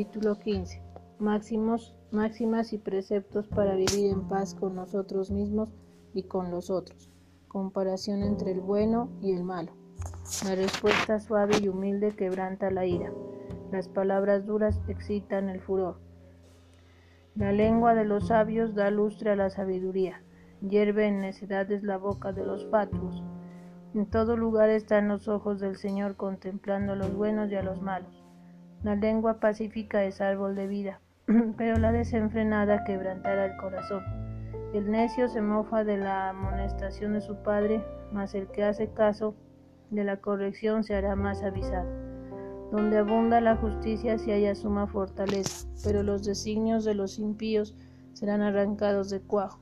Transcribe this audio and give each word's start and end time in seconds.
Capítulo 0.00 0.38
15. 0.38 0.82
Máximos, 1.18 1.94
máximas 2.10 2.72
y 2.72 2.78
preceptos 2.78 3.46
para 3.48 3.74
vivir 3.74 4.10
en 4.10 4.26
paz 4.28 4.54
con 4.54 4.74
nosotros 4.74 5.30
mismos 5.30 5.68
y 6.14 6.22
con 6.22 6.50
los 6.50 6.70
otros. 6.70 7.10
Comparación 7.48 8.22
entre 8.22 8.52
el 8.52 8.62
bueno 8.62 9.10
y 9.20 9.32
el 9.34 9.44
malo. 9.44 9.72
La 10.46 10.54
respuesta 10.54 11.20
suave 11.20 11.58
y 11.60 11.68
humilde 11.68 12.16
quebranta 12.16 12.70
la 12.70 12.86
ira. 12.86 13.12
Las 13.72 13.88
palabras 13.88 14.46
duras 14.46 14.80
excitan 14.88 15.50
el 15.50 15.60
furor. 15.60 15.98
La 17.34 17.52
lengua 17.52 17.92
de 17.92 18.06
los 18.06 18.28
sabios 18.28 18.74
da 18.74 18.90
lustre 18.90 19.32
a 19.32 19.36
la 19.36 19.50
sabiduría. 19.50 20.22
Hierve 20.62 21.08
en 21.08 21.20
necedades 21.20 21.82
la 21.82 21.98
boca 21.98 22.32
de 22.32 22.46
los 22.46 22.66
fatuos. 22.70 23.22
En 23.92 24.06
todo 24.06 24.38
lugar 24.38 24.70
están 24.70 25.08
los 25.08 25.28
ojos 25.28 25.60
del 25.60 25.76
Señor 25.76 26.16
contemplando 26.16 26.94
a 26.94 26.96
los 26.96 27.14
buenos 27.14 27.50
y 27.50 27.56
a 27.56 27.62
los 27.62 27.82
malos. 27.82 28.29
La 28.82 28.94
lengua 28.94 29.40
pacífica 29.40 30.04
es 30.04 30.22
árbol 30.22 30.54
de 30.54 30.66
vida, 30.66 31.00
pero 31.58 31.76
la 31.76 31.92
desenfrenada 31.92 32.82
quebrantará 32.84 33.44
el 33.44 33.56
corazón. 33.58 34.02
El 34.72 34.90
necio 34.90 35.28
se 35.28 35.42
mofa 35.42 35.84
de 35.84 35.98
la 35.98 36.30
amonestación 36.30 37.12
de 37.12 37.20
su 37.20 37.36
padre, 37.42 37.84
mas 38.10 38.34
el 38.34 38.46
que 38.46 38.64
hace 38.64 38.88
caso 38.88 39.34
de 39.90 40.04
la 40.04 40.16
corrección 40.16 40.82
se 40.82 40.94
hará 40.94 41.14
más 41.14 41.42
avisado. 41.42 41.90
Donde 42.72 42.96
abunda 42.96 43.42
la 43.42 43.56
justicia 43.56 44.16
se 44.16 44.32
halla 44.32 44.54
suma 44.54 44.86
fortaleza, 44.86 45.68
pero 45.84 46.02
los 46.02 46.24
designios 46.24 46.86
de 46.86 46.94
los 46.94 47.18
impíos 47.18 47.76
serán 48.14 48.40
arrancados 48.40 49.10
de 49.10 49.20
cuajo. 49.20 49.60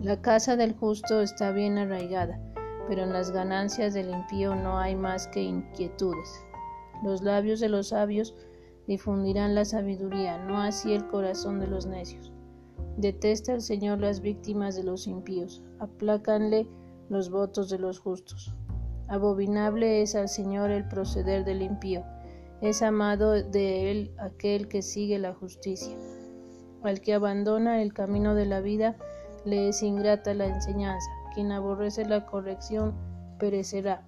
La 0.00 0.22
casa 0.22 0.56
del 0.56 0.74
justo 0.74 1.20
está 1.20 1.50
bien 1.50 1.76
arraigada, 1.76 2.40
pero 2.88 3.02
en 3.02 3.12
las 3.12 3.32
ganancias 3.32 3.92
del 3.92 4.08
impío 4.08 4.54
no 4.54 4.78
hay 4.78 4.96
más 4.96 5.26
que 5.26 5.42
inquietudes. 5.42 6.47
Los 7.02 7.22
labios 7.22 7.60
de 7.60 7.68
los 7.68 7.88
sabios 7.88 8.34
difundirán 8.86 9.54
la 9.54 9.64
sabiduría, 9.64 10.38
no 10.38 10.60
así 10.60 10.92
el 10.92 11.06
corazón 11.06 11.60
de 11.60 11.66
los 11.66 11.86
necios. 11.86 12.32
Detesta 12.96 13.52
el 13.52 13.60
Señor 13.60 14.00
las 14.00 14.20
víctimas 14.20 14.74
de 14.74 14.82
los 14.82 15.06
impíos, 15.06 15.62
aplácanle 15.78 16.66
los 17.08 17.30
votos 17.30 17.70
de 17.70 17.78
los 17.78 18.00
justos. 18.00 18.52
Abominable 19.08 20.02
es 20.02 20.14
al 20.14 20.28
Señor 20.28 20.70
el 20.70 20.88
proceder 20.88 21.44
del 21.44 21.62
impío, 21.62 22.02
es 22.60 22.82
amado 22.82 23.30
de 23.32 23.90
él 23.90 24.12
aquel 24.18 24.66
que 24.68 24.82
sigue 24.82 25.18
la 25.18 25.32
justicia. 25.32 25.96
Al 26.82 27.00
que 27.00 27.14
abandona 27.14 27.82
el 27.82 27.92
camino 27.92 28.34
de 28.34 28.46
la 28.46 28.60
vida, 28.60 28.96
le 29.44 29.68
es 29.68 29.82
ingrata 29.82 30.34
la 30.34 30.46
enseñanza, 30.46 31.08
quien 31.34 31.52
aborrece 31.52 32.04
la 32.04 32.26
corrección 32.26 32.94
perecerá. 33.38 34.06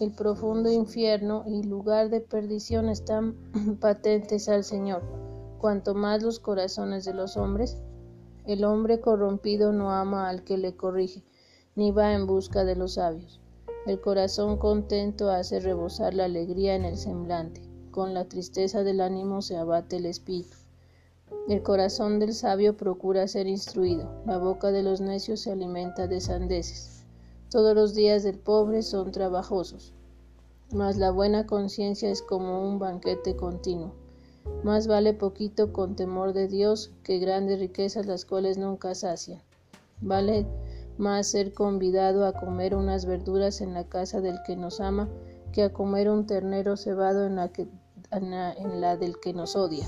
El 0.00 0.12
profundo 0.12 0.70
infierno 0.70 1.42
y 1.48 1.64
lugar 1.64 2.08
de 2.08 2.20
perdición 2.20 2.88
están 2.88 3.34
patentes 3.80 4.48
al 4.48 4.62
Señor. 4.62 5.02
Cuanto 5.58 5.92
más 5.92 6.22
los 6.22 6.38
corazones 6.38 7.04
de 7.04 7.14
los 7.14 7.36
hombres, 7.36 7.78
el 8.46 8.64
hombre 8.64 9.00
corrompido 9.00 9.72
no 9.72 9.90
ama 9.90 10.28
al 10.28 10.44
que 10.44 10.56
le 10.56 10.76
corrige, 10.76 11.24
ni 11.74 11.90
va 11.90 12.14
en 12.14 12.28
busca 12.28 12.64
de 12.64 12.76
los 12.76 12.94
sabios. 12.94 13.40
El 13.86 14.00
corazón 14.00 14.56
contento 14.56 15.30
hace 15.30 15.58
rebosar 15.58 16.14
la 16.14 16.26
alegría 16.26 16.76
en 16.76 16.84
el 16.84 16.96
semblante. 16.96 17.60
Con 17.90 18.14
la 18.14 18.28
tristeza 18.28 18.84
del 18.84 19.00
ánimo 19.00 19.42
se 19.42 19.56
abate 19.56 19.96
el 19.96 20.06
espíritu. 20.06 20.56
El 21.48 21.62
corazón 21.62 22.20
del 22.20 22.34
sabio 22.34 22.76
procura 22.76 23.26
ser 23.26 23.48
instruido, 23.48 24.22
la 24.26 24.38
boca 24.38 24.70
de 24.70 24.84
los 24.84 25.00
necios 25.00 25.40
se 25.40 25.50
alimenta 25.50 26.06
de 26.06 26.20
sandeces. 26.20 26.97
Todos 27.50 27.74
los 27.74 27.94
días 27.94 28.24
del 28.24 28.38
pobre 28.38 28.82
son 28.82 29.10
trabajosos, 29.10 29.94
mas 30.70 30.98
la 30.98 31.10
buena 31.10 31.46
conciencia 31.46 32.10
es 32.10 32.20
como 32.20 32.68
un 32.68 32.78
banquete 32.78 33.36
continuo. 33.36 33.94
Más 34.64 34.86
vale 34.86 35.14
poquito 35.14 35.72
con 35.72 35.96
temor 35.96 36.34
de 36.34 36.46
Dios 36.46 36.92
que 37.02 37.18
grandes 37.18 37.58
riquezas 37.58 38.04
las 38.04 38.26
cuales 38.26 38.58
nunca 38.58 38.94
sacian. 38.94 39.40
Vale 40.02 40.46
más 40.98 41.28
ser 41.28 41.54
convidado 41.54 42.26
a 42.26 42.34
comer 42.34 42.74
unas 42.74 43.06
verduras 43.06 43.62
en 43.62 43.72
la 43.72 43.84
casa 43.88 44.20
del 44.20 44.36
que 44.46 44.54
nos 44.54 44.78
ama 44.80 45.08
que 45.50 45.62
a 45.62 45.72
comer 45.72 46.10
un 46.10 46.26
ternero 46.26 46.76
cebado 46.76 47.24
en 47.24 47.36
la, 47.36 48.96
del 48.96 49.18
que 49.20 49.32
nos 49.32 49.56
odia. 49.56 49.86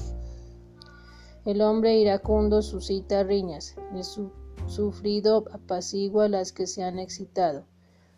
El 1.45 1.61
hombre 1.61 1.99
iracundo 1.99 2.63
suscita 2.63 3.23
riñas, 3.23 3.77
su 4.03 4.31
sufrido 4.71 5.45
apacigua 5.53 6.29
las 6.29 6.53
que 6.53 6.67
se 6.67 6.83
han 6.83 6.99
excitado. 6.99 7.65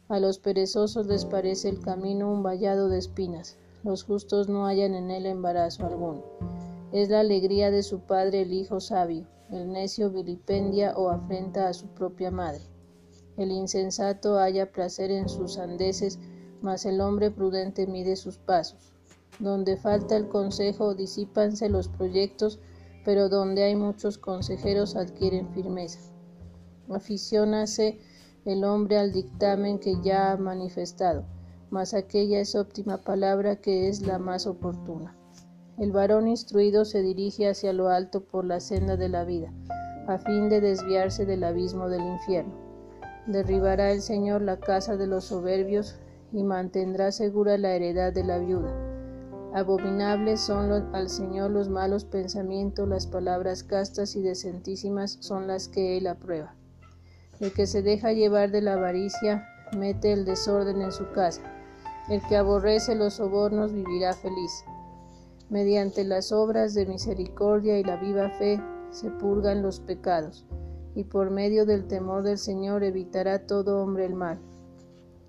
A 0.09 0.21
los 0.21 0.39
perezosos 0.39 1.07
les 1.07 1.25
parece 1.25 1.69
el 1.69 1.81
camino 1.81 2.31
un 2.31 2.43
vallado 2.43 2.89
de 2.89 2.99
espinas. 2.99 3.57
Los 3.83 4.05
justos 4.05 4.49
no 4.49 4.67
hallan 4.67 4.95
en 4.95 5.11
él 5.11 5.27
embarazo 5.27 5.87
alguno. 5.87 6.23
Es 6.93 7.09
la 7.09 7.21
alegría 7.21 7.71
de 7.71 7.83
su 7.83 8.01
padre 8.01 8.43
el 8.43 8.53
hijo 8.53 8.81
sabio. 8.81 9.27
El 9.51 9.73
necio 9.73 10.11
vilipendia 10.11 10.95
o 10.97 11.09
afrenta 11.09 11.69
a 11.69 11.73
su 11.73 11.87
propia 11.89 12.31
madre. 12.31 12.61
El 13.39 13.51
insensato 13.51 14.37
halla 14.37 14.71
placer 14.71 15.11
en 15.11 15.29
sus 15.29 15.55
sandeces, 15.55 16.19
mas 16.61 16.85
el 16.85 17.01
hombre 17.01 17.31
prudente 17.31 17.87
mide 17.87 18.17
sus 18.17 18.37
pasos. 18.37 18.93
Donde 19.39 19.79
falta 19.79 20.17
el 20.17 20.29
consejo 20.29 20.95
disípanse 20.95 21.71
los 21.71 21.89
proyectos, 21.89 22.59
pero 23.05 23.31
donde 23.31 23.65
hay 23.65 23.75
muchos 23.75 24.19
consejeros 24.19 24.95
adquieren 24.95 25.49
firmeza. 25.55 26.12
Aficiónase 26.95 27.99
el 28.45 28.65
hombre 28.65 28.99
al 28.99 29.13
dictamen 29.13 29.79
que 29.79 30.01
ya 30.03 30.33
ha 30.33 30.37
manifestado, 30.37 31.25
mas 31.71 31.95
aquella 31.95 32.41
es 32.41 32.55
óptima 32.55 32.99
palabra 32.99 33.57
que 33.57 33.89
es 33.89 34.03
la 34.03 34.19
más 34.19 34.47
oportuna. 34.47 35.17
El 35.79 35.93
varón 35.93 36.29
instruido 36.29 36.85
se 36.85 37.03
dirige 37.03 37.49
hacia 37.49 37.73
lo 37.73 37.89
alto 37.89 38.25
por 38.25 38.45
la 38.45 38.61
senda 38.61 38.97
de 38.97 39.09
la 39.09 39.25
vida, 39.25 39.53
a 40.07 40.19
fin 40.19 40.49
de 40.49 40.61
desviarse 40.61 41.25
del 41.25 41.45
abismo 41.45 41.89
del 41.89 42.03
infierno. 42.03 42.53
Derribará 43.27 43.93
el 43.93 44.03
Señor 44.03 44.43
la 44.43 44.59
casa 44.59 44.97
de 44.97 45.07
los 45.07 45.25
soberbios 45.25 45.97
y 46.33 46.43
mantendrá 46.43 47.13
segura 47.13 47.57
la 47.59 47.75
heredad 47.75 48.13
de 48.13 48.25
la 48.25 48.39
viuda. 48.39 48.75
Abominables 49.55 50.41
son 50.41 50.95
al 50.95 51.09
Señor 51.09 51.51
los 51.51 51.69
malos 51.69 52.05
pensamientos, 52.05 52.89
las 52.89 53.07
palabras 53.07 53.63
castas 53.63 54.17
y 54.17 54.23
decentísimas 54.23 55.19
son 55.21 55.47
las 55.47 55.69
que 55.69 55.99
Él 55.99 56.07
aprueba. 56.07 56.57
El 57.41 57.53
que 57.53 57.67
se 57.67 57.83
deja 57.83 58.13
llevar 58.13 58.51
de 58.51 58.61
la 58.61 58.75
avaricia 58.75 59.49
mete 59.77 60.13
el 60.13 60.25
desorden 60.25 60.83
en 60.83 60.93
su 60.93 61.11
casa. 61.11 61.43
El 62.09 62.21
que 62.29 62.37
aborrece 62.37 62.95
los 62.95 63.15
sobornos 63.15 63.73
vivirá 63.73 64.13
feliz. 64.13 64.65
Mediante 65.51 66.05
las 66.05 66.33
obras 66.33 66.75
de 66.75 66.87
misericordia 66.87 67.79
y 67.79 67.85
la 67.85 67.97
viva 67.97 68.31
fe 68.31 68.61
se 68.91 69.11
purgan 69.11 69.63
los 69.63 69.81
pecados, 69.81 70.47
y 70.95 71.05
por 71.05 71.31
medio 71.31 71.67
del 71.67 71.87
temor 71.87 72.23
del 72.23 72.39
Señor 72.39 72.85
evitará 72.85 73.47
todo 73.47 73.83
hombre 73.83 74.07
el 74.07 74.15
mal. 74.15 74.39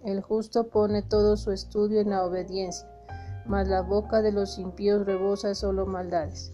El 0.04 0.22
justo 0.22 0.68
pone 0.68 1.02
todo 1.02 1.38
su 1.38 1.52
estudio 1.52 2.02
en 2.02 2.10
la 2.10 2.26
obediencia, 2.26 2.88
mas 3.46 3.68
la 3.68 3.82
boca 3.82 4.22
de 4.22 4.32
los 4.32 4.60
impíos 4.60 5.06
rebosa 5.06 5.56
solo 5.56 5.86
maldades. 5.86 6.52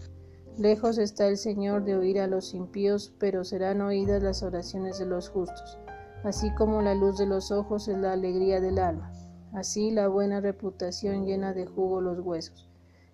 Lejos 0.58 0.98
está 0.98 1.28
el 1.28 1.38
Señor 1.38 1.84
de 1.84 1.96
oír 1.96 2.20
a 2.20 2.26
los 2.26 2.54
impíos, 2.54 3.14
pero 3.18 3.44
serán 3.44 3.80
oídas 3.80 4.22
las 4.22 4.42
oraciones 4.42 4.98
de 4.98 5.06
los 5.06 5.28
justos. 5.28 5.78
Así 6.22 6.52
como 6.54 6.82
la 6.82 6.94
luz 6.94 7.16
de 7.16 7.26
los 7.26 7.50
ojos 7.50 7.88
es 7.88 7.96
la 7.96 8.12
alegría 8.12 8.60
del 8.60 8.78
alma, 8.78 9.10
así 9.54 9.90
la 9.90 10.08
buena 10.08 10.40
reputación 10.40 11.24
llena 11.24 11.54
de 11.54 11.64
jugo 11.64 12.02
los 12.02 12.20
huesos. 12.20 12.68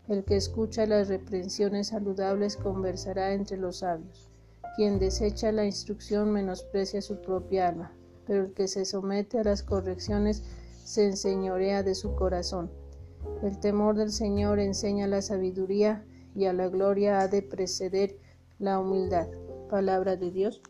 El 0.09 0.25
que 0.25 0.37
escucha 0.37 0.87
las 0.87 1.09
reprensiones 1.09 1.89
saludables 1.89 2.57
conversará 2.57 3.33
entre 3.33 3.59
los 3.59 3.79
sabios. 3.79 4.29
Quien 4.77 4.99
desecha 4.99 5.53
la 5.53 5.65
instrucción 5.65 6.33
menosprecia 6.33 7.01
su 7.01 7.21
propia 7.21 7.69
alma, 7.69 7.93
pero 8.27 8.45
el 8.45 8.53
que 8.55 8.67
se 8.67 8.85
somete 8.85 9.39
a 9.39 9.45
las 9.45 9.63
correcciones 9.63 10.43
se 10.85 11.07
enseñorea 11.07 11.83
de 11.83 11.95
su 11.95 12.15
corazón. 12.15 12.71
El 13.43 13.59
temor 13.59 13.97
del 13.97 14.11
Señor 14.11 14.59
enseña 14.59 15.07
la 15.07 15.23
sabiduría 15.23 16.05
y 16.37 16.45
a 16.45 16.53
la 16.53 16.69
gloria 16.69 17.21
ha 17.21 17.29
de 17.29 17.43
preceder 17.43 18.19
la 18.59 18.79
humildad. 18.79 19.27
Palabra 19.71 20.17
de 20.17 20.31
Dios. 20.31 20.61